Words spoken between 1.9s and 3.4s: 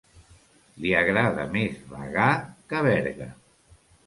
Bagà que Berga.